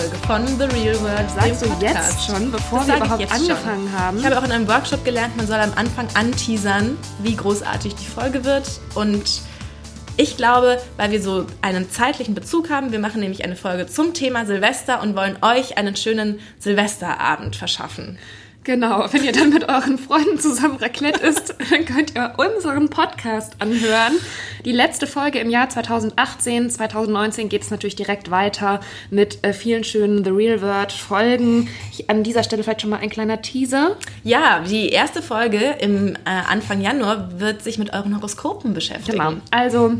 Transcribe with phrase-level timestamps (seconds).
[0.00, 1.30] Podcast-Folge von The Real World.
[1.30, 3.98] Sagst du jetzt schon, bevor Das wir überhaupt angefangen schon.
[3.98, 4.18] haben?
[4.18, 8.06] Ich habe auch in einem Workshop gelernt, man soll am Anfang anteasern, wie großartig die
[8.06, 8.64] Folge wird.
[8.94, 9.42] Und
[10.16, 14.14] ich glaube, weil wir so einen zeitlichen Bezug haben, wir machen nämlich eine Folge zum
[14.14, 18.18] Thema Silvester und wollen euch einen schönen Silvesterabend verschaffen.
[18.62, 23.54] Genau, wenn ihr dann mit euren Freunden zusammen Raclette isst, dann könnt ihr unseren Podcast
[23.58, 24.12] anhören.
[24.66, 29.82] Die letzte Folge im Jahr 2018, 2019 geht es natürlich direkt weiter mit äh, vielen
[29.82, 31.68] schönen The Real World Folgen.
[31.90, 33.96] Ich, an dieser Stelle vielleicht schon mal ein kleiner Teaser.
[34.24, 39.16] Ja, die erste Folge im äh, Anfang Januar wird sich mit euren Horoskopen beschäftigen.
[39.18, 39.40] Genau.
[39.50, 39.94] Also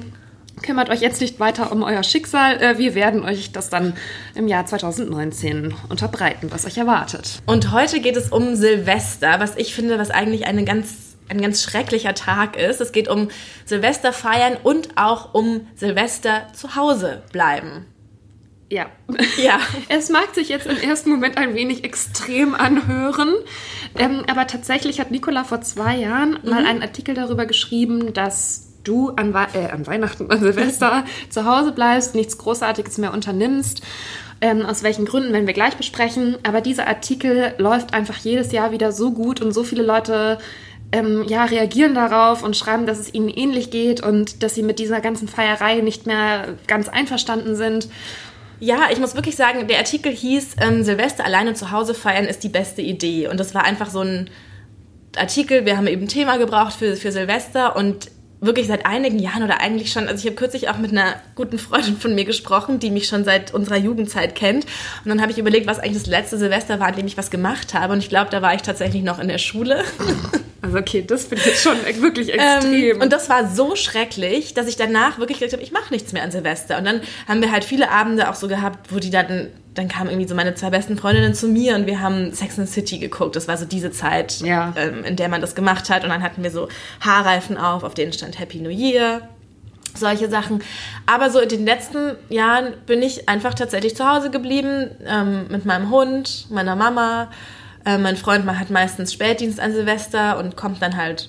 [0.63, 2.61] kümmert euch jetzt nicht weiter um euer Schicksal.
[2.63, 3.95] Äh, Wir werden euch das dann
[4.35, 7.43] im Jahr 2019 unterbreiten, was euch erwartet.
[7.47, 11.63] Und heute geht es um Silvester, was ich finde, was eigentlich eine ganz, ein ganz
[11.63, 12.81] schrecklicher Tag ist.
[12.81, 13.29] Es geht um
[13.65, 17.87] Silvester feiern und auch um Silvester zu Hause bleiben.
[18.69, 18.87] Ja.
[19.43, 19.59] Ja.
[19.89, 23.35] Es mag sich jetzt im ersten Moment ein wenig extrem anhören,
[23.99, 29.11] ähm, aber tatsächlich hat Nicola vor zwei Jahren mal einen Artikel darüber geschrieben, dass du
[29.11, 33.83] an, Wei- äh, an Weihnachten, an Silvester zu Hause bleibst, nichts Großartiges mehr unternimmst.
[34.43, 36.37] Ähm, aus welchen Gründen werden wir gleich besprechen.
[36.45, 40.39] Aber dieser Artikel läuft einfach jedes Jahr wieder so gut und so viele Leute
[40.93, 44.79] ähm, ja, reagieren darauf und schreiben, dass es ihnen ähnlich geht und dass sie mit
[44.79, 47.89] dieser ganzen Feierei nicht mehr ganz einverstanden sind.
[48.61, 52.43] Ja, ich muss wirklich sagen, der Artikel hieß, ähm, Silvester alleine zu Hause feiern ist
[52.43, 53.29] die beste Idee.
[53.29, 54.31] Und das war einfach so ein
[55.17, 59.43] Artikel, wir haben eben ein Thema gebraucht für, für Silvester und wirklich seit einigen Jahren
[59.43, 62.79] oder eigentlich schon, also ich habe kürzlich auch mit einer guten Freundin von mir gesprochen,
[62.79, 64.65] die mich schon seit unserer Jugendzeit kennt.
[65.05, 67.31] Und dann habe ich überlegt, was eigentlich das letzte Silvester war, an dem ich was
[67.31, 67.93] gemacht habe.
[67.93, 69.85] Und ich glaube, da war ich tatsächlich noch in der Schule.
[70.63, 72.97] Also okay, das finde ich jetzt schon wirklich extrem.
[72.97, 76.13] Ähm, und das war so schrecklich, dass ich danach wirklich gesagt habe, ich mache nichts
[76.13, 76.77] mehr an Silvester.
[76.77, 80.11] Und dann haben wir halt viele Abende auch so gehabt, wo die dann, dann kamen
[80.11, 83.37] irgendwie so meine zwei besten Freundinnen zu mir und wir haben Sex and City geguckt.
[83.37, 84.73] Das war so diese Zeit, Ja.
[84.77, 86.03] ähm, in der man das gemacht hat.
[86.03, 86.69] Und dann hatten wir so
[87.01, 89.29] Haarreifen auf, auf denen stand Happy New Year.
[89.95, 90.63] Solche Sachen.
[91.07, 95.65] Aber so in den letzten Jahren bin ich einfach tatsächlich zu Hause geblieben ähm, mit
[95.65, 97.29] meinem Hund, meiner Mama.
[97.85, 101.29] Äh, mein Freund hat meistens Spätdienst an Silvester und kommt dann halt,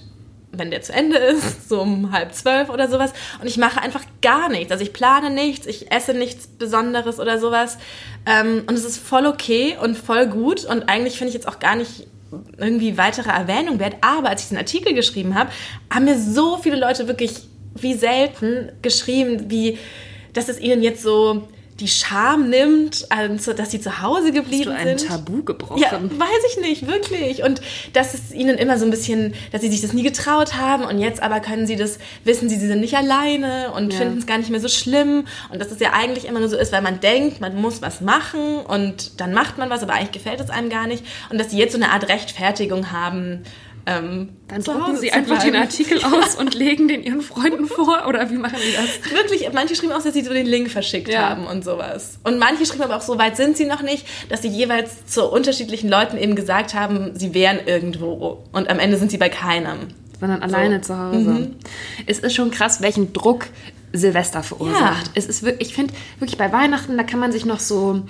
[0.51, 3.13] wenn der zu Ende ist, so um halb zwölf oder sowas.
[3.41, 4.71] Und ich mache einfach gar nichts.
[4.71, 7.77] Also ich plane nichts, ich esse nichts Besonderes oder sowas.
[8.25, 10.65] Ähm, und es ist voll okay und voll gut.
[10.65, 12.07] Und eigentlich finde ich jetzt auch gar nicht
[12.57, 13.95] irgendwie weitere Erwähnung wert.
[14.01, 15.51] Aber als ich den Artikel geschrieben habe,
[15.93, 19.77] haben mir so viele Leute wirklich wie selten geschrieben, wie
[20.33, 21.47] dass es ihnen jetzt so
[21.81, 25.09] die Scham nimmt, also, dass sie zu Hause Hast geblieben du ein sind.
[25.09, 25.81] Tabu gebrochen?
[25.81, 27.43] Ja, weiß ich nicht, wirklich.
[27.43, 27.59] Und
[27.93, 30.99] dass es ihnen immer so ein bisschen, dass sie sich das nie getraut haben und
[30.99, 33.99] jetzt aber können sie das, wissen sie, sie sind nicht alleine und Ja.
[33.99, 35.25] finden es gar nicht mehr so schlimm.
[35.51, 37.99] Und dass es ja eigentlich immer nur so ist, weil man denkt, man muss was
[38.01, 41.03] machen und dann macht man was, aber eigentlich gefällt es einem gar nicht.
[41.29, 43.43] Und dass sie jetzt so eine Art Rechtfertigung haben,
[43.85, 45.63] ähm, Dann Hause sie einfach den bleiben.
[45.65, 49.11] Artikel aus und legen den ihren Freunden vor oder wie machen die das?
[49.11, 51.29] Wirklich, manche schrieben auch, dass sie so den Link verschickt Ja.
[51.29, 52.19] haben und sowas.
[52.23, 55.25] Und manche schrieben aber auch, so weit sind sie noch nicht, dass sie jeweils zu
[55.29, 58.43] unterschiedlichen Leuten eben gesagt haben, sie wären irgendwo.
[58.51, 59.87] Und am Ende sind sie bei keinem.
[60.19, 61.49] Sondern alleine zu Hause.
[62.05, 63.47] Es ist schon krass, welchen Druck
[63.93, 65.07] Silvester verursacht.
[65.07, 65.11] Ja.
[65.15, 68.03] Es ist wirklich, ich finde wirklich bei Weihnachten, da kann man sich noch so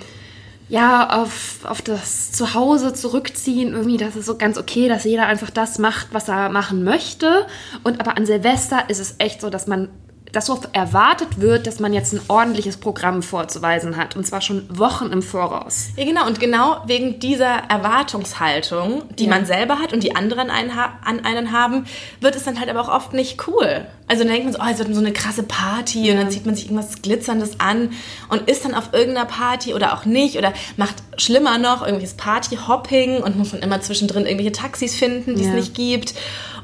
[0.72, 3.74] ja, auf, auf das Zuhause zurückziehen.
[3.74, 7.46] Irgendwie, das ist so ganz okay, dass jeder einfach das macht, was er machen möchte.
[7.82, 9.90] Und aber an Silvester ist es echt so, dass man
[10.32, 14.16] dass so erwartet wird, dass man jetzt ein ordentliches Programm vorzuweisen hat.
[14.16, 15.88] Und zwar schon Wochen im Voraus.
[15.96, 16.26] Ja, genau.
[16.26, 19.30] Und genau wegen dieser Erwartungshaltung, die Ja.
[19.30, 21.86] man selber hat und die anderen einen an einen haben,
[22.20, 23.86] wird es dann halt aber auch oft nicht cool.
[24.08, 26.44] Also dann denkt man so, oh, es wird so eine krasse Party und dann zieht
[26.44, 27.90] man sich irgendwas Glitzerndes an
[28.28, 33.22] und ist dann auf irgendeiner Party oder auch nicht oder macht schlimmer noch irgendwelches Partyhopping
[33.22, 35.54] und muss dann immer zwischendrin irgendwelche Taxis finden, die es Ja.
[35.54, 36.14] nicht gibt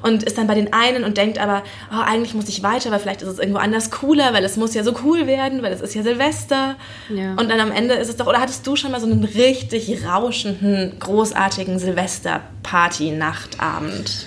[0.03, 1.63] und ist dann bei den einen und denkt aber,
[1.93, 4.75] oh, eigentlich muss ich weiter, weil vielleicht ist es irgendwo anders cooler, weil es muss
[4.75, 6.77] ja so cool werden, weil es ist ja Silvester.
[7.09, 7.33] Ja.
[7.33, 10.07] Und dann am Ende ist es doch, oder hattest du schon mal so einen richtig
[10.07, 14.27] rauschenden, großartigen Silvester-Party-Nachtabend?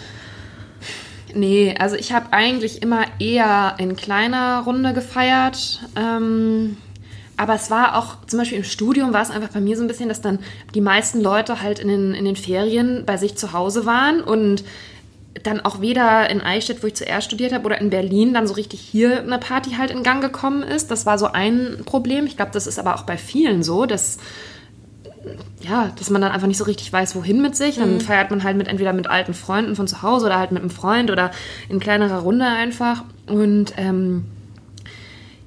[1.33, 5.79] Nee, also ich habe eigentlich immer eher in kleiner Runde gefeiert.
[5.95, 6.77] Ähm,
[7.37, 9.87] aber es war auch, zum Beispiel im Studium war es einfach bei mir so ein
[9.87, 10.39] bisschen, dass dann
[10.75, 14.63] die meisten Leute halt in den, in den Ferien bei sich zu Hause waren und
[15.43, 18.53] dann auch weder in Eichstätt, wo ich zuerst studiert habe, oder in Berlin dann so
[18.53, 20.91] richtig hier eine Party halt in Gang gekommen ist.
[20.91, 22.25] Das war so ein Problem.
[22.25, 24.17] Ich glaube, das ist aber auch bei vielen so, dass
[25.61, 27.75] ja, dass man dann einfach nicht so richtig weiß, wohin mit sich.
[27.75, 30.61] Dann feiert man halt mit entweder mit alten Freunden von zu Hause oder halt mit
[30.61, 31.31] einem Freund oder
[31.69, 33.03] in kleinerer Runde einfach.
[33.27, 34.25] Und ähm,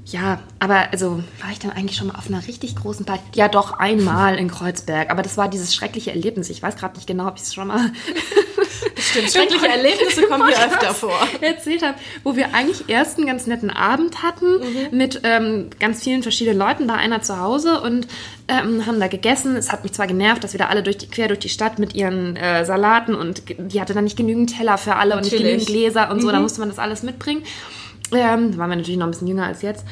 [0.07, 3.23] Ja, aber also war ich dann eigentlich schon mal auf einer richtig großen Party?
[3.35, 5.11] Ja, doch, einmal in Kreuzberg.
[5.11, 6.51] Aber das war dieses schreckliche Erlebnis.
[6.51, 7.91] Ich weiß gerade nicht genau, ob ich es schon mal
[8.97, 11.17] Stimmt, schreckliche Erlebnisse kommen hier öfter vor.
[11.41, 14.97] erzählt habe, wo wir eigentlich erst einen ganz netten Abend hatten Mhm.
[14.97, 18.07] mit ähm, ganz vielen verschiedenen Leuten, da einer zu Hause und
[18.49, 19.57] ähm, haben da gegessen.
[19.57, 21.79] Es hat mich zwar genervt, dass wir da alle durch die, quer durch die Stadt
[21.79, 25.33] mit ihren äh, Salaten und die hatte dann nicht genügend Teller für alle und nicht
[25.33, 25.55] Natürlich.
[25.63, 25.67] Mhm.
[25.67, 27.43] genügend Gläser und so, da musste man das alles mitbringen.
[28.19, 29.85] Ähm, da waren wir natürlich noch ein bisschen jünger als jetzt.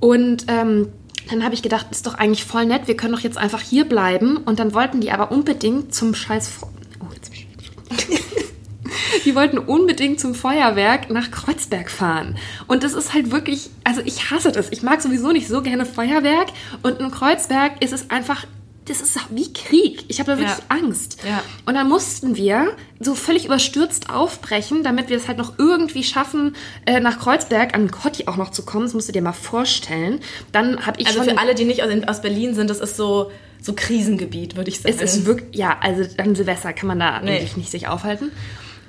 [0.00, 0.88] Und ähm,
[1.30, 3.84] dann habe ich gedacht, ist doch eigentlich voll nett, wir können doch jetzt einfach hier
[3.84, 4.36] bleiben.
[4.38, 6.60] Und dann wollten die aber unbedingt zum scheiß...
[7.00, 7.48] Oh, jetzt bin ich
[9.24, 12.36] die wollten unbedingt zum Feuerwerk nach Kreuzberg fahren.
[12.66, 14.70] Und das ist halt wirklich, also ich hasse das.
[14.70, 16.48] Ich mag sowieso nicht so gerne Feuerwerk.
[16.82, 18.46] Und in Kreuzberg ist es einfach,
[18.88, 20.04] das ist wie Krieg.
[20.08, 20.64] Ich habe da wirklich Ja.
[20.68, 21.18] Angst.
[21.26, 21.42] Ja.
[21.66, 26.56] Und dann mussten wir so völlig überstürzt aufbrechen, damit wir es halt noch irgendwie schaffen,
[26.86, 28.84] äh, nach Kreuzberg an Kotti auch noch zu kommen.
[28.86, 30.20] Das musst du dir mal vorstellen.
[30.52, 31.28] Dann habe ich Also schon...
[31.34, 33.30] für alle, die nicht aus, aus Berlin sind, das ist so,
[33.60, 34.94] so Krisengebiet, würde ich sagen.
[34.98, 37.36] Es ist wirklich, ja, also an Silvester kann man da Nee.
[37.38, 38.30] eigentlich nicht sich aufhalten.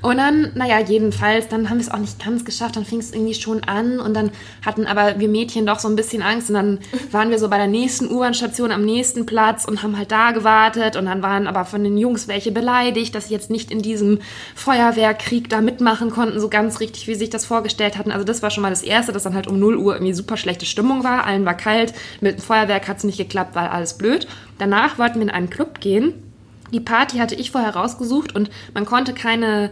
[0.01, 3.11] Und dann, naja, jedenfalls, dann haben wir es auch nicht ganz geschafft, dann fing es
[3.11, 4.31] irgendwie schon an und dann
[4.65, 6.79] hatten aber wir Mädchen doch so ein bisschen Angst und dann
[7.11, 10.95] waren wir so bei der nächsten U-Bahn-Station am nächsten Platz und haben halt da gewartet
[10.95, 14.19] und dann waren aber von den Jungs welche beleidigt, dass sie jetzt nicht in diesem
[14.55, 18.11] Feuerwehrkrieg da mitmachen konnten, so ganz richtig, wie sie sich das vorgestellt hatten.
[18.11, 20.37] Also das war schon mal das Erste, dass dann halt um 0 Uhr irgendwie super
[20.37, 23.97] schlechte Stimmung war, allen war kalt, mit dem Feuerwerk hat es nicht geklappt, war alles
[23.97, 24.27] blöd.
[24.57, 26.28] Danach wollten wir in einen Club gehen
[26.71, 29.71] die Party hatte ich vorher rausgesucht und man konnte keine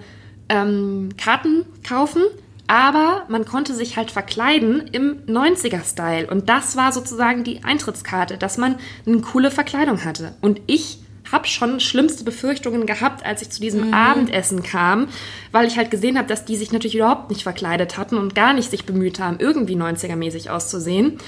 [0.50, 2.24] ähm, Karten kaufen,
[2.68, 6.28] aber man konnte sich halt verkleiden im 90er-Style.
[6.28, 10.36] Und das war sozusagen die Eintrittskarte, dass man eine coole Verkleidung hatte.
[10.42, 11.00] Und ich
[11.32, 15.08] habe schon schlimmste Befürchtungen gehabt, als ich zu diesem Abendessen kam,
[15.52, 18.54] weil ich halt gesehen habe, dass die sich natürlich überhaupt nicht verkleidet hatten und gar
[18.54, 21.20] nicht sich bemüht haben, irgendwie 90er-mäßig auszusehen.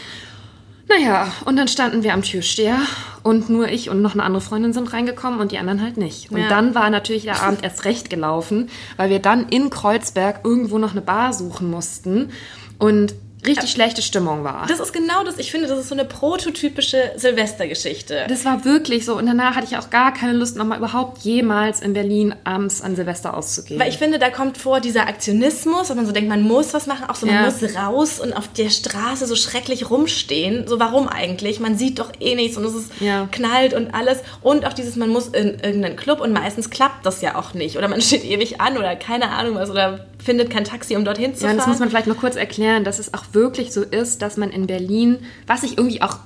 [0.89, 2.79] Naja, und dann standen wir am Türsteher
[3.21, 6.31] und nur ich und noch eine andere Freundin sind reingekommen und die anderen halt nicht.
[6.31, 6.49] Und Ja.
[6.49, 10.91] dann war natürlich der Abend erst recht gelaufen, weil wir dann in Kreuzberg irgendwo noch
[10.91, 12.31] eine Bar suchen mussten
[12.79, 13.13] und
[13.45, 14.65] richtig schlechte Stimmung war.
[14.67, 15.37] Das ist genau das.
[15.37, 18.25] Ich finde, das ist so eine prototypische Silvestergeschichte.
[18.27, 19.15] Das war wirklich so.
[19.17, 22.95] Und danach hatte ich auch gar keine Lust, nochmal überhaupt jemals in Berlin abends an
[22.95, 23.79] Silvester auszugehen.
[23.79, 26.87] Weil ich finde, da kommt vor dieser Aktionismus, dass man so denkt, man muss was
[26.87, 27.45] machen, auch so, man Ja.
[27.45, 30.67] muss raus und auf der Straße so schrecklich rumstehen.
[30.67, 31.59] So, warum eigentlich?
[31.59, 33.27] Man sieht doch eh nichts und es ist Ja.
[33.31, 34.19] knallt und alles.
[34.41, 37.77] Und auch dieses, man muss in irgendeinen Club und meistens klappt das ja auch nicht.
[37.77, 41.33] Oder man steht ewig an oder keine Ahnung was oder findet kein Taxi, um dorthin
[41.33, 41.57] zu Ja, fahren.
[41.57, 44.49] das muss man vielleicht mal kurz erklären, dass es auch wirklich so ist, dass man
[44.51, 46.17] in Berlin, was ich irgendwie auch,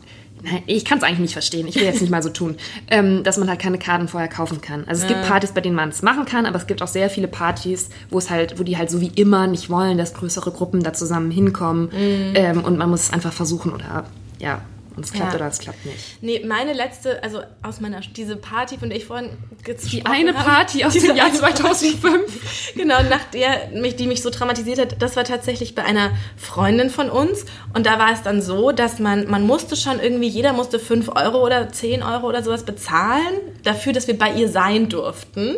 [0.44, 2.56] nein, ich kann es eigentlich nicht verstehen, ich will jetzt nicht mal so tun,
[2.90, 4.84] ähm, dass man halt keine Karten vorher kaufen kann.
[4.88, 7.10] Also es gibt Partys, bei denen man es machen kann, aber es gibt auch sehr
[7.10, 10.52] viele Partys, wo es halt, wo die halt so wie immer nicht wollen, dass größere
[10.52, 14.06] Gruppen da zusammen hinkommen ähm, und man muss es einfach versuchen oder
[14.40, 14.62] ja,
[14.96, 15.36] und es klappt Ja.
[15.38, 16.22] oder es klappt nicht.
[16.22, 19.30] Nee, meine letzte, also aus meiner, diese Party, von der ich vorhin
[19.64, 22.74] gesprochen Die eine habe, Party aus dem Jahr eine 2005.
[22.76, 26.90] Genau, nach der, mich, die mich so traumatisiert hat, das war tatsächlich bei einer Freundin
[26.90, 27.46] von uns.
[27.74, 31.10] Und da war es dann so, dass man, man musste schon irgendwie, jeder musste 5
[31.16, 33.22] Euro oder 10 Euro oder sowas bezahlen,
[33.64, 35.56] dafür, dass wir bei ihr sein durften.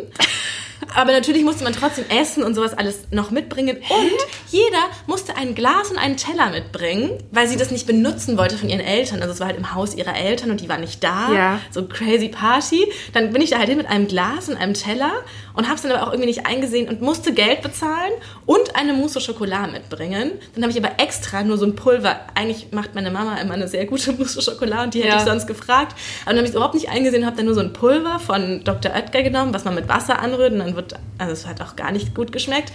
[0.94, 3.76] Aber natürlich musste man trotzdem essen und sowas alles noch mitbringen.
[3.76, 8.56] Und jeder musste ein Glas und einen Teller mitbringen, weil sie das nicht benutzen wollte
[8.56, 9.20] von ihren Eltern.
[9.20, 11.32] Also es war halt im Haus ihrer Eltern und die war nicht da.
[11.32, 11.60] Ja.
[11.70, 12.86] So crazy Party.
[13.12, 15.12] Dann bin ich da halt hin mit einem Glas und einem Teller
[15.54, 18.12] und habe es dann aber auch irgendwie nicht eingesehen und musste Geld bezahlen
[18.44, 20.32] und eine Mousse au Chocolat mitbringen.
[20.54, 22.20] Dann habe ich aber extra nur so ein Pulver.
[22.34, 25.16] Eigentlich macht meine Mama immer eine sehr gute Mousse au Chocolat und die hätte Ja.
[25.18, 25.94] ich sonst gefragt.
[26.24, 28.18] Aber dann habe ich es überhaupt nicht eingesehen und habe dann nur so ein Pulver
[28.18, 28.92] von Dr.
[28.94, 32.14] Oetker genommen, was man mit Wasser anrührt dann wird, also es hat auch gar nicht
[32.14, 32.72] gut geschmeckt.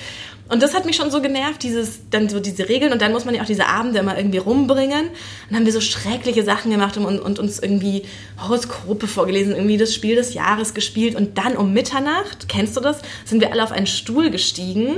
[0.49, 3.25] Und das hat mich schon so genervt, dieses, dann so diese Regeln und dann muss
[3.25, 5.09] man ja auch diese Abende immer irgendwie rumbringen.
[5.49, 8.03] Dann haben wir so schreckliche Sachen gemacht und, und uns irgendwie
[8.41, 13.01] Horoskope vorgelesen, irgendwie das Spiel des Jahres gespielt und dann um Mitternacht, kennst du das,
[13.25, 14.97] sind wir alle auf einen Stuhl gestiegen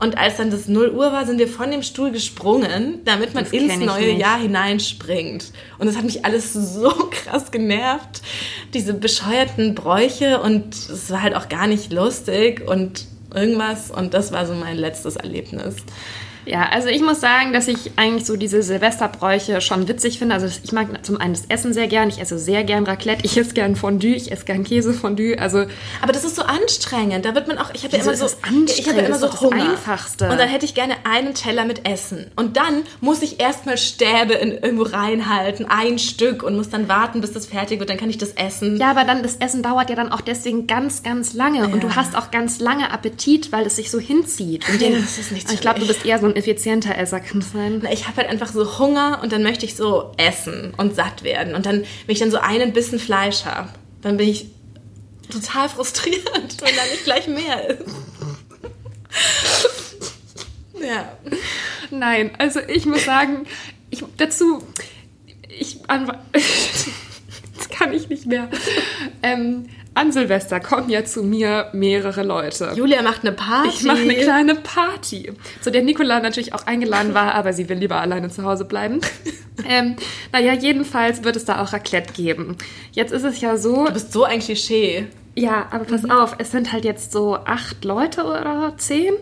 [0.00, 3.44] und als dann das 0 Uhr war, sind wir von dem Stuhl gesprungen, damit man
[3.44, 4.20] Das ins neue nicht.
[4.20, 5.52] Jahr hineinspringt.
[5.78, 8.20] Und das hat mich alles so krass genervt.
[8.74, 13.90] Diese bescheuerten Bräuche und es war halt auch gar nicht lustig und irgendwas.
[13.90, 15.76] Und das war so mein letztes Erlebnis.
[16.46, 20.34] Ja, also ich muss sagen, dass ich eigentlich so diese Silvesterbräuche schon witzig finde.
[20.34, 22.08] Also ich mag zum einen das Essen sehr gern.
[22.08, 23.24] Ich esse sehr gern Raclette.
[23.24, 24.14] Ich esse gern Fondue.
[24.14, 25.38] Ich esse gern Käsefondue.
[25.38, 25.64] Also
[26.02, 27.24] Aber das ist so anstrengend.
[27.24, 29.40] Da wird man auch, ich habe ja immer so, ich habe ja immer so das
[29.40, 29.70] Hunger.
[29.70, 30.28] Einfachste.
[30.30, 32.30] Und dann hätte ich gerne einen Teller mit Essen.
[32.36, 37.20] Und dann muss ich erstmal Stäbe in irgendwo reinhalten, ein Stück und muss dann warten,
[37.20, 37.90] bis das fertig wird.
[37.90, 38.76] Dann kann ich das essen.
[38.76, 41.94] ja, aber dann das Essen dauert ja dann auch deswegen ganz, ganz lange und du
[41.96, 44.68] hast auch ganz lange Appetit, weil es sich so hinzieht.
[44.68, 46.36] Und Ja, den, das ist nichts ich für glaube, du bist eher so ein ein
[46.36, 47.80] effizienter Esser kann sein.
[47.82, 51.22] Na, Ich habe halt einfach so Hunger und dann möchte ich so essen und satt
[51.22, 51.54] werden.
[51.54, 53.68] Und dann, wenn ich dann so einen Bissen Fleisch habe,
[54.02, 54.46] dann bin ich
[55.30, 56.24] total frustriert,
[56.60, 57.94] wenn da nicht gleich mehr ist.
[60.80, 61.16] ja.
[61.90, 63.46] Nein, also ich muss sagen,
[63.90, 64.62] ich dazu,
[65.48, 68.48] ich das kann ich nicht mehr.
[69.22, 72.72] Ähm, an Silvester kommen ja zu mir mehrere Leute.
[72.74, 73.68] Julia macht eine Party.
[73.68, 77.78] Ich mache eine kleine Party, zu der Nicola natürlich auch eingeladen war, aber sie will
[77.78, 79.00] lieber alleine zu Hause bleiben.
[79.68, 79.96] ähm,
[80.32, 82.56] naja, jedenfalls wird es da auch Raclette geben.
[82.92, 83.86] Jetzt ist es ja so.
[83.86, 85.06] Du bist so ein Klischee.
[85.36, 89.14] Ja, aber pass auf, es sind halt jetzt so acht Leute oder zehn.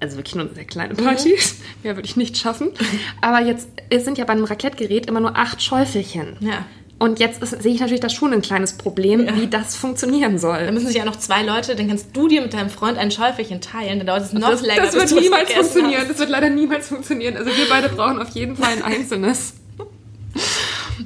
[0.00, 1.36] Also wirklich nur eine sehr kleine Party.
[1.82, 2.70] Mehr würde ich nicht schaffen.
[3.20, 6.36] Aber jetzt es sind ja bei einem Raclette-Gerät immer nur acht Schäufelchen.
[6.40, 6.64] Ja.
[7.00, 9.36] Und jetzt ist, sehe ich natürlich da schon ein kleines Problem, Ja.
[9.36, 10.72] wie das funktionieren Da soll.
[10.72, 13.60] müssen sich ja noch zwei Leute, dann kannst du dir mit deinem Freund ein Schäufelchen
[13.60, 14.82] teilen, dann dauert es noch Das, länger.
[14.82, 16.00] das wird niemals funktionieren.
[16.00, 16.10] hast.
[16.10, 17.36] Das wird leider niemals funktionieren.
[17.36, 19.54] Also wir beide brauchen auf jeden Fall ein einzelnes.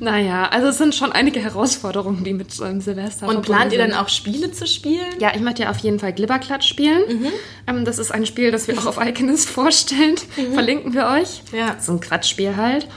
[0.00, 3.92] Naja, also es sind schon einige Herausforderungen, die mit ähm, Silvester Und plant ihr dann
[3.92, 5.04] auch Spiele zu spielen?
[5.20, 7.02] Ja, ich möchte ja auf jeden Fall Glibberklatsch spielen.
[7.08, 7.26] Mhm.
[7.68, 10.14] Ähm, das ist ein Spiel, das wir auch auf Iconist vorstellen.
[10.54, 11.42] Verlinken wir euch.
[11.52, 11.58] Mhm.
[11.58, 11.76] Ja.
[11.78, 12.88] So ein Quatschspiel halt.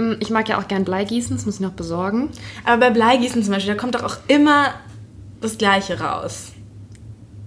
[0.00, 2.30] Ähm, Ich mag ja auch gern Bleigießen, das muss ich noch besorgen.
[2.64, 4.74] Aber bei Bleigießen zum Beispiel, da kommt doch auch immer
[5.40, 6.52] das Gleiche raus.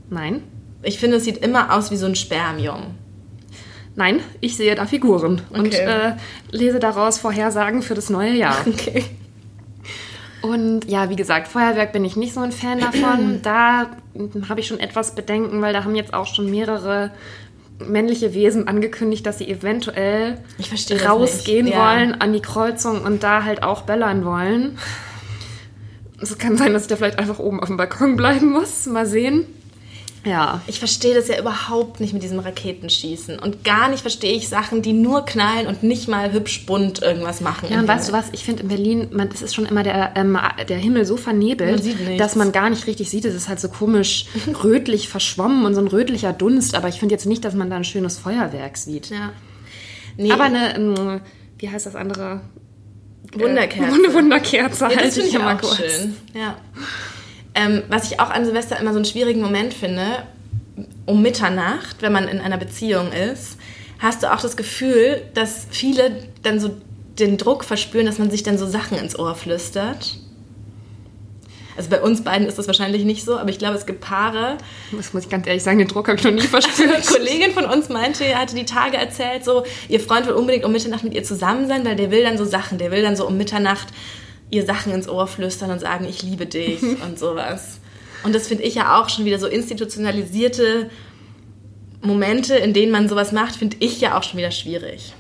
[0.10, 0.44] Nein.
[0.84, 2.96] Ich finde, es sieht immer aus wie so ein Spermium.
[3.96, 5.78] Nein, ich sehe da Figuren und Okay.
[5.86, 6.14] äh,
[6.52, 8.56] lese daraus Vorhersagen für das neue Jahr.
[8.68, 9.06] Okay.
[10.42, 13.40] Und ja, wie gesagt, Feuerwerk bin ich nicht so ein Fan davon.
[13.44, 17.12] Da mm, habe ich schon etwas Bedenken, weil da haben jetzt auch schon mehrere
[17.80, 20.40] männliche Wesen angekündigt, dass sie eventuell
[21.06, 21.68] rausgehen.
[21.68, 21.78] Ja.
[21.78, 24.78] wollen an die Kreuzung und da halt auch böllern wollen.
[26.22, 28.86] Es kann sein, dass ich da vielleicht einfach oben auf dem Balkon bleiben muss.
[28.86, 29.46] Mal sehen.
[30.26, 30.62] Ja.
[30.68, 33.40] Ich verstehe das ja überhaupt nicht mit diesem Raketenschießen.
[33.40, 37.42] Und gar nicht verstehe ich Sachen, die nur knallen und nicht mal hübsch bunt irgendwas
[37.42, 37.68] machen.
[37.70, 38.28] Ja, und weißt du was?
[38.32, 40.38] Ich finde in Berlin, man, es ist schon immer der, ähm,
[40.70, 43.26] der Himmel so vernebelt, Man dass man gar nicht richtig sieht.
[43.26, 44.26] Es ist halt so komisch
[44.64, 46.76] rötlich verschwommen und so ein rötlicher Dunst.
[46.76, 49.10] Aber ich finde jetzt nicht, dass man da ein schönes Feuerwerk sieht.
[49.10, 49.34] Ja.
[50.16, 51.22] Nee, Aber eine, ähm,
[51.58, 52.42] wie heißt das andere?
[53.34, 53.96] Wunderkerze.
[53.96, 55.78] Äh, Wunderkerze Ja, das finde ich ich immer auch kurz.
[55.78, 56.16] schön.
[56.34, 56.58] Ja.
[57.56, 60.24] Ähm, was ich auch an Silvester immer so einen schwierigen Moment finde,
[61.06, 63.58] um Mitternacht, wenn man in einer Beziehung ist,
[64.00, 66.72] hast du auch das Gefühl, dass viele dann so
[67.20, 70.18] den Druck verspüren, dass man sich dann so Sachen ins Ohr flüstert.
[71.76, 74.58] Also bei uns beiden ist das wahrscheinlich nicht so, aber ich glaube, es gibt Paare.
[74.92, 77.08] Das muss ich ganz ehrlich sagen, den Druck habe ich noch nie Eine verspürt.
[77.08, 80.72] Kollegin von uns meinte, er hatte die Tage erzählt, so, ihr Freund will unbedingt um
[80.72, 83.28] Mitternacht mit ihr zusammen sein, weil der will dann so Sachen, der will dann so
[83.28, 83.88] um Mitternacht
[84.54, 87.80] ihr Sachen ins Ohr flüstern und sagen, ich liebe dich und sowas.
[88.24, 90.90] Und das finde ich ja auch schon wieder so institutionalisierte
[92.02, 95.14] Momente, in denen man sowas macht, finde ich ja auch schon wieder schwierig.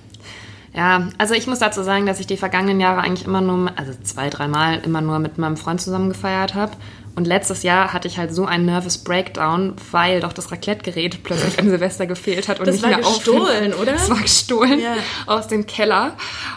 [0.75, 3.93] Ja, also ich muss dazu sagen, dass ich die vergangenen Jahre eigentlich immer nur, also
[4.03, 6.71] zwei, dreimal immer nur mit meinem Freund zusammen gefeiert habe.
[7.15, 11.59] Und letztes Jahr hatte ich halt so einen Nervous Breakdown, weil doch das Raclette-Gerät plötzlich
[11.59, 13.33] an Silvester gefehlt hat und Das nicht mehr aufhing.
[13.35, 13.91] gestohlen, oder?
[13.91, 14.95] Das war gestohlen Ja.
[15.27, 16.13] aus dem Keller.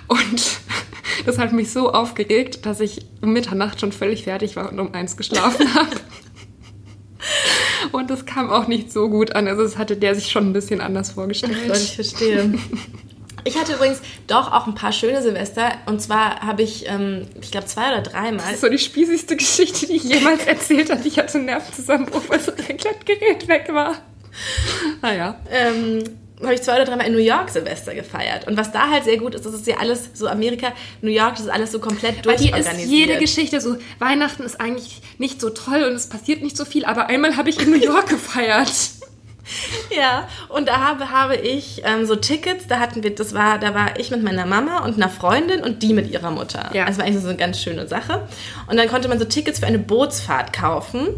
[0.09, 0.43] Und
[1.27, 4.95] das hat mich so aufgeregt, dass ich um Mitternacht schon völlig fertig war und um
[4.95, 5.97] eins geschlafen habe.
[7.93, 9.49] Und das kam auch nicht so gut an.
[9.49, 11.57] Also das hatte der sich schon ein bisschen anders vorgestellt.
[11.75, 12.55] Ich verstehe.
[13.45, 15.73] Ich hatte übrigens doch auch ein paar schöne Silvester.
[15.87, 18.39] Und zwar habe ich, ähm, ich glaube, zwei oder dreimal.
[18.39, 21.07] Das ist so die spießigste Geschichte, die ich jemals erzählt habe.
[21.07, 23.95] Ich hatte einen Nervenzusammenbruch, weil das Raclette-Gerät weg war.
[25.01, 25.39] Naja.
[25.51, 26.03] ähm,
[26.43, 28.47] habe ich zwei oder dreimal in New York Silvester gefeiert.
[28.47, 31.37] Und was da halt sehr gut ist, das ist ja alles so Amerika, New York,
[31.37, 32.85] das ist alles so komplett Bei dir durchorganisiert.
[32.85, 36.65] ist jede Geschichte so, Weihnachten ist eigentlich nicht so toll und es passiert nicht so
[36.65, 38.71] viel, aber einmal habe ich in New York gefeiert.
[39.97, 43.75] Ja, und da habe, habe ich ähm, so Tickets, da hatten wir, das war, da
[43.75, 46.71] war ich mit meiner Mama und einer Freundin und die mit ihrer Mutter.
[46.75, 46.87] Ja.
[46.87, 48.27] Das war eigentlich so eine ganz schöne Sache.
[48.69, 51.09] Und dann konnte man so Tickets für eine Bootsfahrt kaufen.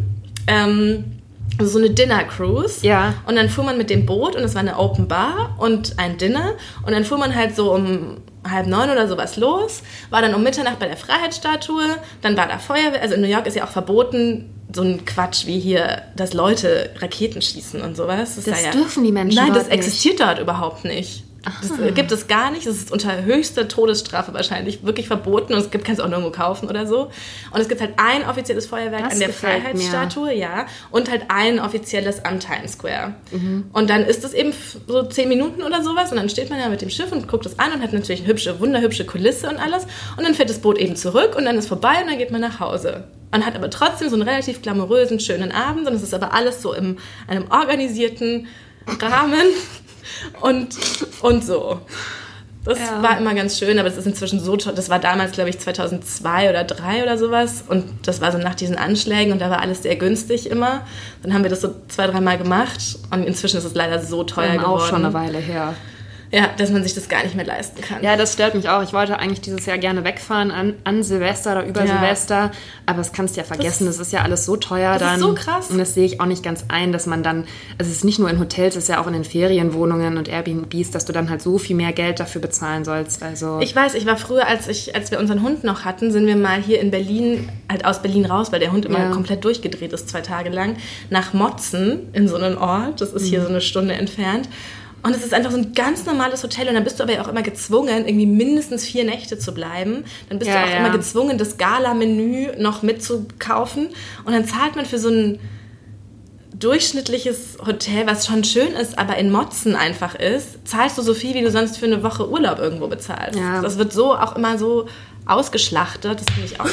[0.47, 1.18] Ähm,
[1.59, 2.87] also so eine Dinner Cruise.
[2.87, 3.15] Ja.
[3.27, 6.19] Und dann fuhr man mit dem Boot und es war eine Open Bar und ein
[6.19, 6.55] Dinner.
[6.85, 10.43] Und dann fuhr man halt so um halb neun oder sowas los, war dann um
[10.43, 13.03] Mitternacht bei der Freiheitsstatue, dann war da Feuerwehr.
[13.03, 16.91] Also in New York ist ja auch verboten, so ein Quatsch wie hier, dass Leute
[16.99, 18.37] Raketen schießen und sowas.
[18.37, 19.75] Das ist ja dürfen die Menschen Nein, das nicht.
[19.75, 21.25] existiert dort überhaupt nicht.
[21.61, 22.67] Das äh, gibt es gar nicht.
[22.67, 26.31] Das ist unter höchster Todesstrafe wahrscheinlich wirklich verboten und es gibt, kannst du auch nirgendwo
[26.31, 27.11] kaufen oder so.
[27.53, 29.35] Und es gibt halt ein offizielles Feuerwerk Das an der mir.
[29.35, 33.15] Freiheitsstatue, ja, und halt ein offizielles am Times Square.
[33.31, 33.67] Mhm.
[33.73, 34.53] Und dann ist es eben
[34.87, 37.47] so zehn Minuten oder sowas und dann steht man ja mit dem Schiff und guckt
[37.47, 39.85] es an und hat natürlich eine hübsche, wunderhübsche Kulisse und alles.
[40.17, 42.41] Und dann fährt das Boot eben zurück und dann ist vorbei und dann geht man
[42.41, 43.05] nach Hause.
[43.31, 46.63] Man hat aber trotzdem so einen relativ glamourösen, schönen Abend und es ist aber alles
[46.63, 48.47] so in einem organisierten
[49.01, 49.43] Rahmen.
[50.41, 50.77] Und,
[51.23, 51.81] und so.
[52.65, 53.03] Das Ja.
[53.03, 54.75] war immer ganz schön, aber es ist inzwischen so toll.
[54.75, 57.65] Das war damals, glaube ich, 2002 oder 2003 oder sowas.
[57.67, 60.83] Und das war so nach diesen Anschlägen und da war alles sehr günstig immer.
[61.23, 64.53] Dann haben wir das so zwei, dreimal gemacht und inzwischen ist es leider so teuer
[64.59, 64.65] geworden.
[64.67, 65.75] auch schon eine Weile her.
[66.31, 68.03] Ja, dass man sich das gar nicht mehr leisten kann.
[68.03, 68.83] Ja, das stört mich auch.
[68.83, 71.87] Ich wollte eigentlich dieses Jahr gerne wegfahren an, an Silvester oder über Ja.
[71.99, 72.51] Silvester,
[72.85, 73.87] aber das kannst du ja vergessen.
[73.87, 75.21] Das, ist ja alles so teuer Das ist dann.
[75.21, 75.71] so krass.
[75.71, 77.45] Und das sehe ich auch nicht ganz ein, dass man dann,
[77.79, 80.29] also es ist nicht nur in Hotels, es ist ja auch in den Ferienwohnungen und
[80.29, 83.23] Airbnbs, dass du dann halt so viel mehr Geld dafür bezahlen sollst.
[83.23, 86.27] Also Ich weiß, ich war früher, als, ich, als wir unseren Hund noch hatten, sind
[86.27, 89.11] wir mal hier in Berlin, halt aus Berlin raus, weil der Hund immer Ja.
[89.13, 90.77] komplett durchgedreht ist, zwei Tage lang,
[91.09, 93.01] nach Motzen in so einen Ort.
[93.01, 93.29] Das ist Mhm.
[93.29, 94.47] hier so eine Stunde entfernt.
[95.03, 97.23] Und es ist einfach so ein ganz normales Hotel und dann bist du aber ja
[97.23, 100.05] auch immer gezwungen, irgendwie mindestens vier Nächte zu bleiben.
[100.29, 100.79] Dann bist Ja, du auch ja.
[100.79, 103.89] immer gezwungen, das Gala-Menü noch mitzukaufen.
[104.25, 105.39] Und dann zahlt man für so ein
[106.59, 111.35] durchschnittliches Hotel, was schon schön ist, aber in Motzen einfach ist, zahlst du so viel,
[111.35, 113.39] wie du sonst für eine Woche Urlaub irgendwo bezahlst.
[113.39, 113.63] Ja.
[113.63, 114.89] Das wird so auch immer so
[115.27, 116.21] ausgeschlachtet.
[116.21, 116.69] Das finde ich auch.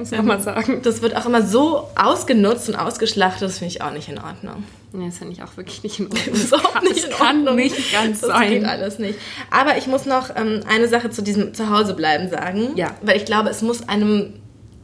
[0.00, 0.80] Kannst du ja mal sagen.
[0.82, 3.42] Das wird auch immer so ausgenutzt und ausgeschlachtet.
[3.42, 4.64] Das finde ich auch nicht in Ordnung.
[4.92, 6.24] Nee, das finde ich auch wirklich nicht in Ordnung.
[6.32, 7.56] Das ist auch nicht in das kann Ordnung.
[7.56, 8.50] nicht ganz das sein.
[8.50, 9.18] geht alles nicht.
[9.50, 12.70] Aber ich muss noch ähm, eine Sache zu diesem Zuhausebleiben sagen.
[12.76, 12.88] Ja.
[13.02, 14.34] Weil ich glaube, es muss einem.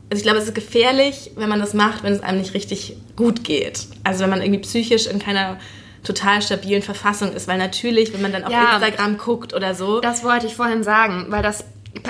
[0.08, 2.96] Also ich glaube, es ist gefährlich, wenn man das macht, wenn es einem nicht richtig
[3.16, 3.87] gut geht.
[4.04, 5.58] Also wenn man irgendwie psychisch in keiner
[6.04, 7.49] total stabilen Verfassung ist.
[7.49, 8.75] Weil natürlich, wenn man dann auf Ja.
[8.76, 10.00] Instagram guckt oder so.
[10.00, 11.64] Das wollte ich vorhin sagen, weil das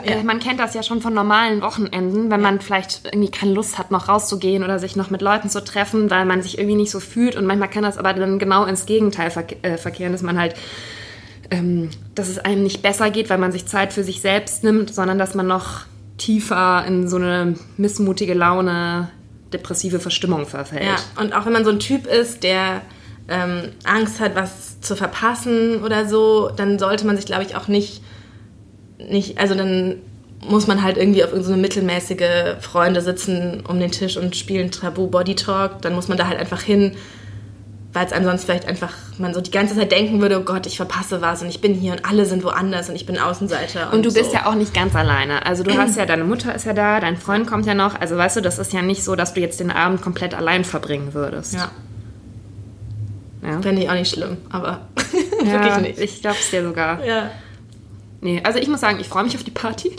[0.05, 0.17] Ja.
[0.17, 3.79] äh, man kennt das ja schon von normalen Wochenenden, wenn man vielleicht irgendwie keine Lust
[3.79, 6.91] hat, noch rauszugehen oder sich noch mit Leuten zu treffen, weil man sich irgendwie nicht
[6.91, 7.37] so fühlt.
[7.37, 10.55] Und manchmal kann das aber dann genau ins Gegenteil verk äh, verkehren, dass man halt,
[11.51, 14.95] ähm, dass es einem nicht besser geht, weil man sich Zeit für sich selbst nimmt,
[14.95, 15.85] sondern dass man noch
[16.19, 19.11] tiefer in so eine missmutige Laune,
[19.53, 20.85] depressive Verstimmung verfällt.
[20.85, 22.83] Ja, und auch wenn man so ein Typ ist, der
[23.29, 27.69] ähm, Angst hat, was zu verpassen oder so, dann sollte man sich, glaube ich, auch
[27.69, 28.03] nicht,
[28.99, 29.97] nicht, also dann
[30.49, 35.09] muss man halt irgendwie auf irgendeine mittelmäßige Freunde sitzen um den Tisch und spielen Tabu
[35.09, 35.83] Body Talk.
[35.83, 36.93] Dann muss man da halt einfach hin,
[37.93, 40.67] weil es einem sonst vielleicht einfach man so die ganze Zeit denken würde, oh Gott,
[40.67, 43.93] ich verpasse was und ich bin hier und alle sind woanders und ich bin Außenseiter.
[43.93, 44.37] Und du bist so.
[44.37, 45.47] ja auch nicht ganz alleine.
[45.47, 47.99] Also du hast ja, deine Mutter ist ja da, dein Freund kommt ja noch.
[47.99, 50.65] Also weißt du, das ist ja nicht so, dass du jetzt den Abend komplett allein
[50.65, 51.55] verbringen würdest.
[51.55, 51.71] Ja,
[53.43, 53.63] ja.
[53.63, 54.83] fände ich auch nicht schlimm, aber
[55.45, 56.01] Ja, wirklich nicht.
[56.01, 57.05] Ich glaub's dir sogar.
[57.05, 57.31] ja.
[58.21, 59.95] Nee, also ich muss sagen, ich freue mich auf die Party.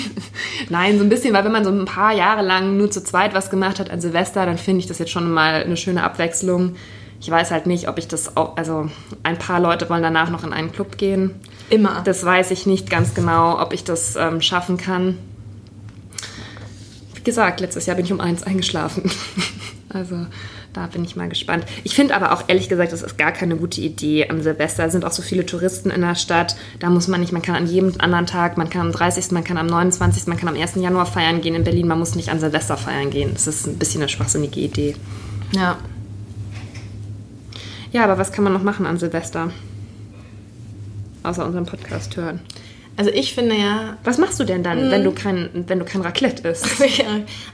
[0.68, 3.34] Nein, so ein bisschen, weil wenn man so ein paar Jahre lang nur zu zweit
[3.34, 6.76] was gemacht hat an Silvester, dann finde ich das jetzt schon mal eine schöne Abwechslung.
[7.20, 8.88] Ich weiß halt nicht, ob ich das auch, also
[9.24, 11.34] ein paar Leute wollen danach noch in einen Club gehen.
[11.68, 12.02] Immer.
[12.04, 15.18] Das weiß ich nicht ganz genau, ob ich das ähm, schaffen kann.
[17.14, 19.10] Wie gesagt, letztes Jahr bin ich um eins eingeschlafen.
[19.88, 20.26] also
[20.72, 21.64] da bin ich mal gespannt.
[21.82, 24.84] Ich finde aber auch ehrlich gesagt, das ist gar keine gute Idee am Silvester.
[24.84, 26.56] Es sind auch so viele Touristen in der Stadt.
[26.78, 29.44] Da muss man nicht, man kann an jedem anderen Tag, man kann am 30., man
[29.44, 30.74] kann am 29., man kann am 1.
[30.76, 31.88] Januar feiern gehen in Berlin.
[31.88, 33.30] Man muss nicht an Silvester feiern gehen.
[33.32, 34.94] Das ist ein bisschen eine schwachsinnige Idee.
[35.52, 35.78] Ja.
[37.90, 39.50] Ja, aber was kann man noch machen an Silvester?
[41.22, 42.40] Außer unseren Podcast hören.
[42.98, 46.00] Also ich finde ja, Was machst du denn dann, wenn du kein, wenn du kein
[46.00, 46.80] Raclette isst?
[46.98, 47.04] ja,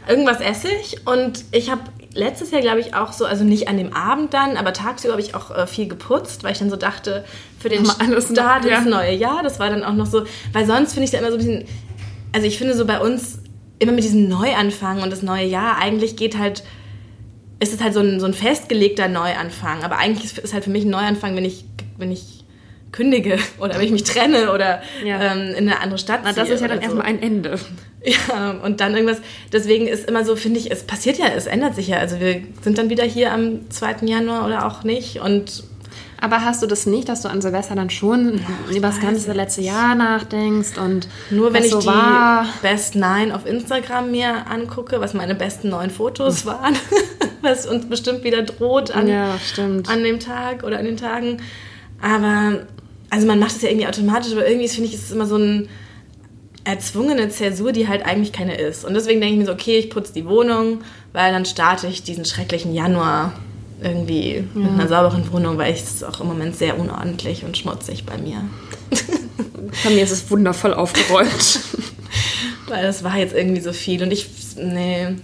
[0.08, 1.82] irgendwas esse ich und ich habe
[2.14, 5.20] letztes Jahr, glaube ich, auch so, also nicht an dem Abend dann, aber tagsüber habe
[5.20, 7.26] ich auch äh, viel geputzt, weil ich dann so dachte,
[7.58, 8.78] für den alles Start ja.
[8.78, 11.30] ins neue Jahr, das war dann auch noch so, weil sonst finde ich da immer
[11.30, 11.64] so ein bisschen,
[12.32, 13.40] also ich finde so bei uns
[13.80, 16.62] immer mit diesem Neuanfang und das neue Jahr, eigentlich geht halt,
[17.60, 20.70] ist es halt so ein, so ein festgelegter Neuanfang, aber eigentlich ist, ist halt für
[20.70, 21.66] mich ein Neuanfang, wenn ich,
[21.98, 22.43] wenn ich
[22.94, 25.20] kündige oder wenn ich mich trenne oder Ja.
[25.20, 26.84] ähm, in eine andere Stadt Na, das ist ja dann so.
[26.84, 27.58] erstmal ein Ende.
[28.06, 29.22] Ja, und dann irgendwas.
[29.50, 31.96] Deswegen ist immer so, finde ich, es passiert ja, es ändert sich ja.
[31.96, 33.96] Also wir sind dann wieder hier am 2.
[34.02, 35.20] Januar oder auch nicht.
[35.22, 35.64] Und
[36.20, 39.62] Aber hast du das nicht, dass du an Silvester dann schon über das ganze letzte
[39.62, 42.46] Jahr nachdenkst und nur wenn ich so die war?
[42.60, 46.76] Best 9 auf Instagram mir angucke, was meine besten neun Fotos waren,
[47.40, 49.38] was uns bestimmt wieder droht an, Ja,
[49.88, 51.38] an dem Tag oder an den Tagen.
[52.02, 52.66] Aber,
[53.14, 55.36] also man macht es ja irgendwie automatisch, aber irgendwie finde ich, ist es immer so
[55.36, 55.68] ein
[56.64, 58.84] erzwungene Zäsur, die halt eigentlich keine ist.
[58.84, 60.80] Und deswegen denke ich mir so, okay, ich putze die Wohnung,
[61.12, 63.34] weil dann starte ich diesen schrecklichen Januar
[63.80, 68.04] irgendwie mit einer sauberen Wohnung, weil es ist auch im Moment sehr unordentlich und schmutzig
[68.04, 68.42] bei mir.
[69.82, 71.60] Bei mir ist es wundervoll aufgeräumt.
[72.68, 75.16] Weil das war jetzt irgendwie so viel und ich, nee.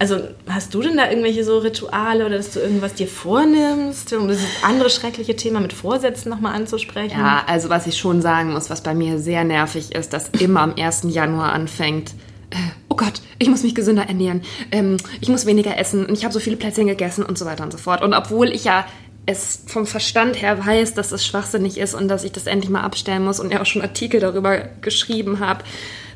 [0.00, 4.28] Also hast du denn da irgendwelche so Rituale oder dass du irgendwas dir vornimmst, um
[4.28, 7.18] dieses andere schreckliche Thema mit Vorsätzen nochmal anzusprechen?
[7.18, 10.60] ja, also was ich schon sagen muss, was bei mir sehr nervig ist, dass immer
[10.60, 11.06] am 1.
[11.08, 12.12] Januar anfängt.
[12.50, 12.56] Äh,
[12.88, 14.42] oh Gott, ich muss mich gesünder ernähren.
[14.70, 17.64] Ähm, ich muss weniger essen und ich habe so viele Plätzchen gegessen und so weiter
[17.64, 18.02] und so fort.
[18.02, 18.86] Und obwohl ich ja
[19.26, 22.82] es vom Verstand her weiß, dass es schwachsinnig ist und dass ich das endlich mal
[22.82, 25.64] abstellen muss und ja auch schon Artikel darüber geschrieben habe,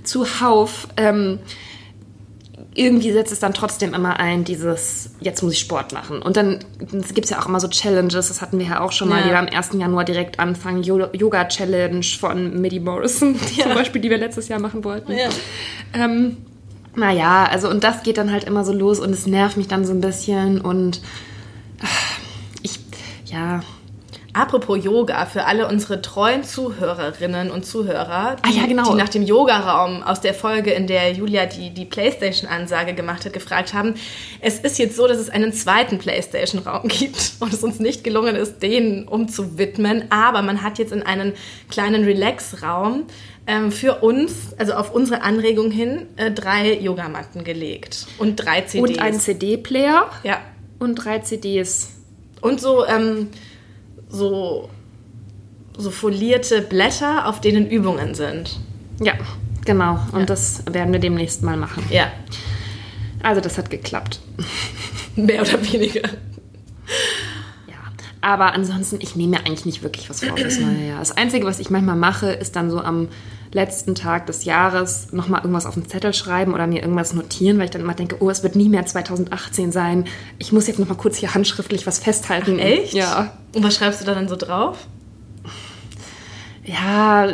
[0.05, 0.89] zuhauf.
[0.97, 1.41] Ähm,
[2.75, 6.23] irgendwie setzt es dann trotzdem immer ein, dieses, jetzt muss ich Sport machen.
[6.23, 6.61] Und dann
[7.13, 9.25] gibt es ja auch immer so Challenges, das hatten wir ja auch schon mal, Ja.
[9.25, 9.71] die wir am 1.
[9.75, 10.83] Januar direkt anfangen.
[10.83, 15.13] Yo- Yoga-Challenge von Midi Morrison, zum Beispiel, die wir letztes Jahr machen wollten.
[15.13, 15.29] Ja.
[15.93, 16.39] Ähm,
[16.95, 19.85] naja, also und das geht dann halt immer so los und es nervt mich dann
[19.85, 21.01] so ein bisschen und
[21.83, 22.19] ach,
[22.63, 22.79] ich,
[23.27, 23.63] ja,
[24.35, 28.91] Apropos Yoga, für alle unsere treuen Zuhörerinnen und Zuhörer, die, Ah ja, genau.
[28.91, 33.35] die nach dem Yogaraum aus der Folge, in der Julia die, die Playstation-Ansage gemacht hat,
[33.35, 33.95] gefragt haben.
[34.41, 38.35] Es ist jetzt so, dass es einen zweiten Playstation-Raum gibt und es uns nicht gelungen
[38.35, 40.11] ist, den umzuwidmen.
[40.11, 41.35] Aber man hat jetzt in einen
[41.69, 43.05] kleinen Relax-Raum
[43.47, 48.89] ähm, für uns, also auf unsere Anregung hin, äh, drei Yogamatten gelegt und drei CDs.
[48.89, 50.41] und ein CD-Player ja.
[50.79, 51.91] und drei CDs.
[52.41, 53.29] Und so, ähm,
[54.13, 54.69] so,
[55.77, 58.61] so folierte Blätter, auf denen Übungen sind.
[59.01, 59.15] Ja,
[59.65, 59.99] genau.
[60.13, 60.27] Und Ja.
[60.27, 61.83] das werden wir demnächst mal machen.
[61.91, 62.13] Ja,
[63.23, 64.21] Also das hat geklappt.
[65.17, 66.03] mehr oder weniger.
[68.23, 71.01] Aber ansonsten, ich nehme mir eigentlich nicht wirklich was vor fürs neue Jahr.
[71.01, 73.09] Das Einzige, was ich manchmal mache, ist dann so am
[73.51, 77.65] letzten Tag des Jahres nochmal irgendwas auf den Zettel schreiben oder mir irgendwas notieren, weil
[77.65, 80.05] ich dann immer denke, oh, es wird nie mehr 2018 sein.
[80.39, 82.61] Ich muss jetzt nochmal kurz hier handschriftlich was festhalten.
[82.61, 82.95] Echt?
[82.95, 83.33] Ja.
[83.55, 84.87] Und was schreibst du da dann so drauf?
[86.65, 87.27] Ja,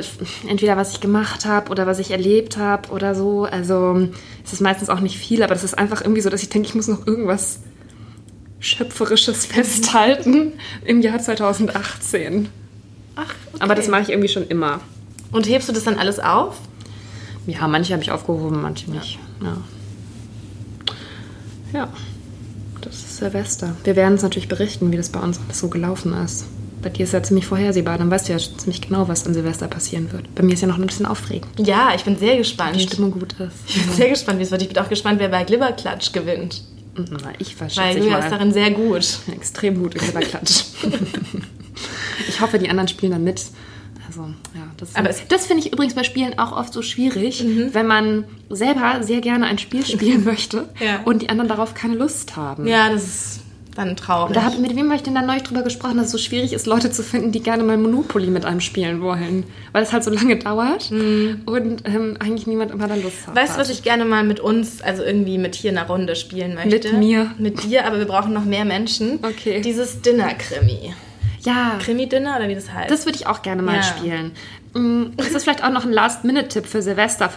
[0.48, 3.44] entweder was ich gemacht habe oder was ich erlebt habe oder so.
[3.44, 4.08] Also
[4.42, 6.66] es ist meistens auch nicht viel, aber das ist einfach irgendwie so, dass ich denke,
[6.66, 7.60] ich muss noch irgendwas
[8.60, 10.52] Schöpferisches festhalten
[10.84, 12.48] im Jahr 2018.
[13.16, 13.62] Ach, okay.
[13.62, 14.80] Aber das mache ich irgendwie schon immer.
[15.32, 16.56] Und hebst du das dann alles auf?
[17.46, 19.18] Ja, manche habe ich aufgehoben, manche nicht.
[19.42, 19.56] Ja.
[21.72, 21.88] ja,
[22.80, 23.74] das ist Silvester.
[23.84, 26.46] Wir werden es natürlich berichten, wie das bei uns alles so gelaufen ist.
[26.82, 29.66] Bei dir ist ja ziemlich vorhersehbar, dann weißt du ja ziemlich genau, was an Silvester
[29.66, 30.32] passieren wird.
[30.34, 32.76] Bei mir ist ja noch ein bisschen aufregend, Ja, ich bin sehr wie gespannt.
[32.76, 33.52] die Stimmung gut ist.
[33.66, 34.62] Ich bin sehr gespannt, wie es wird.
[34.62, 36.62] Ich bin auch gespannt, wer bei Glibberklatsch gewinnt.
[37.38, 39.06] Ich war Weil Julia ist darin sehr gut.
[39.32, 40.64] extrem gut in Klatsch.
[42.28, 43.44] ich hoffe, die anderen spielen dann mit.
[44.06, 44.22] Also,
[44.54, 47.86] ja, das, Aber es- das finde ich übrigens bei Spielen auch oft so schwierig, wenn
[47.86, 51.00] man selber sehr gerne ein Spiel spielen möchte Ja.
[51.04, 52.66] und die anderen darauf keine Lust haben.
[52.66, 53.40] Ja, das ist
[53.84, 54.34] dann traurig.
[54.34, 56.52] Da hab, mit wem habe ich denn da neulich drüber gesprochen, dass es so schwierig
[56.52, 59.44] ist, Leute zu finden, die gerne mal Monopoly mit einem spielen wollen.
[59.72, 63.36] Weil es halt so lange dauert und ähm, eigentlich niemand immer da Lust hat.
[63.36, 66.16] Weißt du, was ich gerne mal mit uns, also irgendwie mit hier in einer Runde
[66.16, 66.68] spielen möchte?
[66.70, 67.30] Mit mir?
[67.38, 69.20] Mit dir, aber wir brauchen noch mehr Menschen.
[69.22, 69.60] Okay.
[69.60, 70.94] Dieses Dinner-Krimi.
[71.42, 72.90] Ja, Krimi-Dinner oder wie das heißt?
[72.90, 73.82] das würde ich auch gerne mal Ja.
[73.82, 74.32] spielen.
[74.74, 77.30] Mm, Ist das vielleicht auch noch ein Last-Minute-Tipp für Silvester?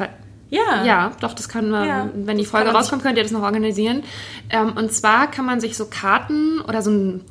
[0.52, 0.84] Ja.
[0.86, 4.04] Ja, doch, das kann man, Ja, wenn die Folge rauskommt, könnt ihr das noch organisieren.
[4.52, 7.22] Ähm, und zwar kann man sich so Karten oder so ein,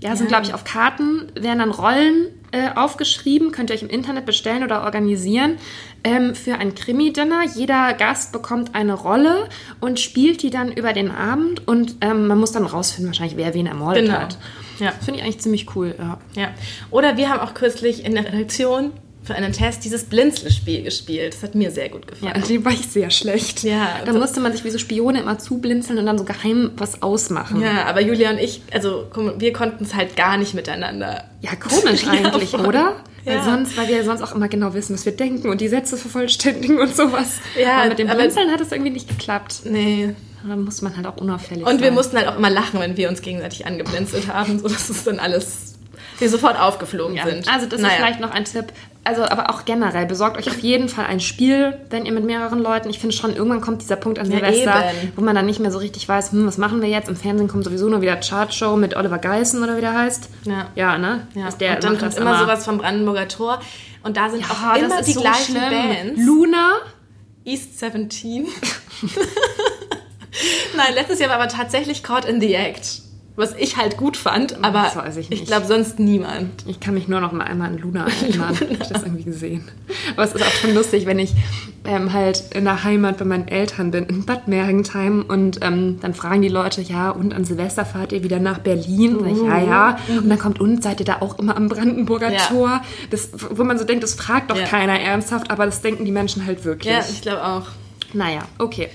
[0.00, 0.36] ja, sind Ja.
[0.38, 4.62] glaube ich auf Karten, werden dann Rollen äh, aufgeschrieben, könnt ihr euch im Internet bestellen
[4.62, 5.56] oder organisieren
[6.04, 7.42] ähm, für ein Krimi-Dinner.
[7.54, 9.48] Jeder Gast bekommt eine Rolle
[9.80, 13.54] und spielt die dann über den Abend und ähm, man muss dann rausfinden, wahrscheinlich, wer
[13.54, 14.18] wen ermordet Genau.
[14.18, 14.38] hat.
[14.78, 14.90] Ja.
[15.04, 16.18] Finde ich eigentlich ziemlich cool, ja.
[16.34, 16.48] ja.
[16.90, 18.90] Oder wir haben auch kürzlich in der Redaktion
[19.24, 21.34] für einen Test dieses Blinzelspiel gespielt.
[21.34, 22.32] Das hat mir sehr gut Ja, gefallen.
[22.42, 23.62] an dem war ich sehr schlecht.
[23.64, 26.72] Ja, da so- musste man sich wie so Spione immer zublinzeln und dann so geheim
[26.76, 27.60] was ausmachen.
[27.62, 29.06] Ja, aber Julia und ich, also
[29.38, 31.24] wir konnten es halt gar nicht miteinander.
[31.40, 32.66] Ja, komisch Ja, eigentlich, voll.
[32.66, 32.96] oder?
[33.24, 33.44] Weil Ja.
[33.44, 36.78] sonst, weil wir sonst auch immer genau wissen, was wir denken und die Sätze vervollständigen
[36.78, 37.38] und sowas.
[37.58, 39.62] Ja, aber mit dem Blinzeln hat es irgendwie nicht geklappt.
[39.64, 40.14] Nee.
[40.46, 41.94] Da muss man halt auch unauffällig Und wir sein.
[41.94, 45.76] mussten halt auch immer lachen, wenn wir uns gegenseitig angeblinzelt haben, sodass es dann alles,
[46.18, 47.24] wir sofort aufgeflogen ja.
[47.26, 47.48] sind.
[47.50, 47.94] Also das Naja.
[47.94, 48.66] ist vielleicht noch ein Tipp.
[49.06, 52.58] Also aber auch generell, besorgt euch auf jeden Fall ein Spiel, wenn ihr mit mehreren
[52.58, 55.12] Leuten, ich finde schon, irgendwann kommt dieser Punkt an Ja, Silvester, eben.
[55.14, 57.10] wo man dann nicht mehr so richtig weiß, hm, was machen wir jetzt?
[57.10, 60.30] Im Fernsehen kommt sowieso nur wieder Chartshow mit Oliver Geissen oder wie der heißt.
[60.46, 60.68] Ja.
[60.74, 61.26] Ja, ne?
[61.34, 61.48] Ja.
[61.48, 63.60] Ist der und dann kommt immer sowas vom Brandenburger Tor.
[64.02, 65.70] Und da sind Ja, auch immer die so gleichen schlimm.
[65.70, 66.22] Bands.
[66.24, 66.70] Luna,
[67.44, 68.46] East 17.
[70.76, 73.02] Nein, letztes Jahr war aber tatsächlich Caught in the Act.
[73.36, 75.46] Was ich halt gut fand, aber Das weiß ich nicht.
[75.46, 76.50] glaube sonst niemand.
[76.68, 78.54] Ich kann mich nur noch mal einmal an Luna erinnern.
[78.60, 79.64] Hab ich das irgendwie gesehen.
[80.12, 81.32] Aber es ist auch schon lustig, wenn ich
[81.84, 86.14] ähm, halt in der Heimat bei meinen Eltern bin, in Bad Mergentheim und ähm, dann
[86.14, 89.16] fragen die Leute, ja, und an Silvester fahrt ihr wieder nach Berlin?
[89.16, 89.98] Und ich, ja, ja.
[90.16, 92.38] Und dann kommt, und seid ihr da auch immer am Brandenburger Ja.
[92.42, 92.82] Tor?
[93.10, 94.64] Das, wo man so denkt, das fragt doch Ja.
[94.66, 96.92] keiner ernsthaft, aber das denken die Menschen halt wirklich.
[96.92, 97.66] Ja, ich glaube auch.
[98.12, 98.90] Naja, okay.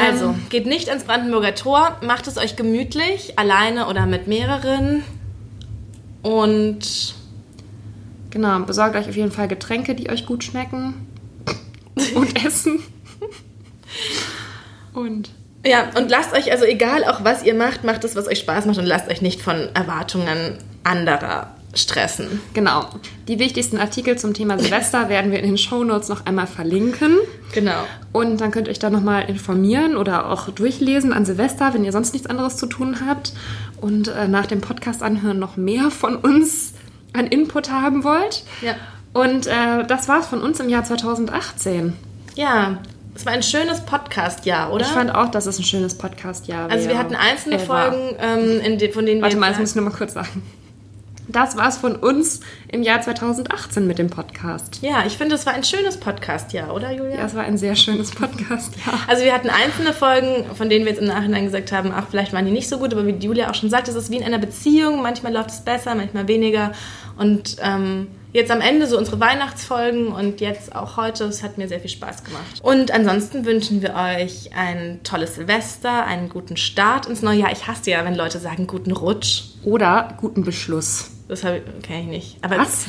[0.00, 5.04] Also, Ähm, geht nicht ans Brandenburger Tor, macht es euch gemütlich, alleine oder mit mehreren.
[6.22, 7.14] Und
[8.30, 11.06] Genau, besorgt euch auf jeden Fall Getränke, die euch gut schmecken.
[12.14, 12.80] Und Essen.
[14.94, 15.30] Und
[15.64, 18.64] ja, und lasst euch also egal auch was ihr macht, macht es, was euch Spaß
[18.64, 22.40] macht und lasst euch nicht von Erwartungen anderer stressen.
[22.52, 22.86] Genau.
[23.28, 27.16] Die wichtigsten Artikel zum Thema Silvester werden wir in den Shownotes noch einmal verlinken.
[27.52, 27.84] Genau.
[28.12, 31.92] Und dann könnt ihr euch da nochmal informieren oder auch durchlesen an Silvester, wenn ihr
[31.92, 33.32] sonst nichts anderes zu tun habt.
[33.80, 36.72] Und äh, nach dem Podcast anhören noch mehr von uns
[37.12, 38.42] an Input haben wollt.
[38.62, 38.74] Ja.
[39.12, 41.92] Und äh, das war's von uns im Jahr 2018.
[42.36, 42.78] Ja,
[43.14, 44.84] es war ein schönes Podcast-Jahr, oder?
[44.84, 46.70] Ich fand auch, dass es ein schönes Podcast-Jahr war.
[46.70, 49.70] also wir hatten einzelne Folgen, ähm, de, von denen Warte wir mal, jetzt das muss
[49.70, 50.42] ich nur mal kurz sagen.
[51.32, 54.80] Das war's von uns im Jahr 2018 mit dem Podcast.
[54.82, 57.18] Ja, ich finde, es war ein schönes Podcast-Jahr, oder Julia?
[57.18, 58.98] Ja, es war ein sehr schönes Podcast-Jahr.
[59.08, 62.32] Also wir hatten einzelne Folgen, von denen wir jetzt im Nachhinein gesagt haben, ach, vielleicht
[62.32, 64.24] waren die nicht so gut, aber wie Julia auch schon sagt, es ist wie in
[64.24, 65.02] einer Beziehung.
[65.02, 66.72] Manchmal läuft es besser, manchmal weniger.
[67.16, 71.68] Und ähm, jetzt am Ende so unsere Weihnachtsfolgen und jetzt auch heute, es hat mir
[71.68, 72.60] sehr viel Spaß gemacht.
[72.62, 77.52] Und ansonsten wünschen wir euch ein tolles Silvester, einen guten Start ins neue Jahr.
[77.52, 79.42] Ich hasse ja, wenn Leute sagen, guten Rutsch.
[79.64, 81.10] Oder guten Beschluss.
[81.30, 82.36] Das kenne ich nicht.
[82.42, 82.86] Aber Was?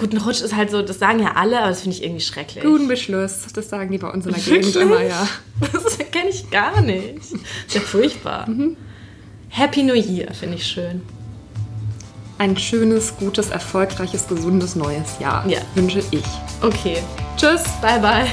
[0.00, 2.64] guten Rutsch ist halt so, das sagen ja alle, aber das finde ich irgendwie schrecklich.
[2.64, 3.42] Guten Beschluss.
[3.54, 5.28] Das sagen die bei uns in der Gegend immer, ja.
[5.72, 7.18] Das kenne ich gar nicht.
[7.18, 7.34] Ist
[7.72, 8.48] ja furchtbar.
[9.48, 11.02] Happy New Year finde ich schön.
[12.38, 15.60] Ein schönes, gutes, erfolgreiches, gesundes neues Jahr Ja.
[15.76, 16.24] wünsche ich.
[16.62, 16.98] Okay.
[17.36, 17.62] Tschüss.
[17.80, 18.26] Bye, bye.